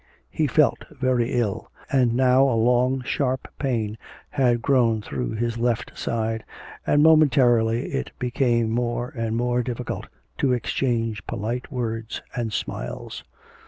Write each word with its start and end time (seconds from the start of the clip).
He 0.31 0.47
felt 0.47 0.83
very 0.89 1.33
ill, 1.33 1.71
and 1.91 2.15
now 2.15 2.49
a 2.49 2.57
long 2.57 3.03
sharp 3.03 3.47
pain 3.59 3.99
had 4.31 4.59
grown 4.63 5.03
through 5.03 5.33
his 5.35 5.59
left 5.59 5.95
side, 5.95 6.43
and 6.87 7.03
momentarily 7.03 7.93
it 7.93 8.09
became 8.17 8.71
more 8.71 9.13
and 9.15 9.37
more 9.37 9.61
difficult 9.61 10.07
to 10.39 10.53
exchange 10.53 11.23
polite 11.27 11.71
words 11.71 12.23
and 12.35 12.51
smiles. 12.51 13.23